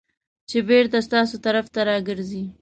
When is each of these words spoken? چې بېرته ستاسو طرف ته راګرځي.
چې 0.49 0.57
بېرته 0.69 0.97
ستاسو 1.07 1.35
طرف 1.45 1.65
ته 1.73 1.81
راګرځي. 1.89 2.43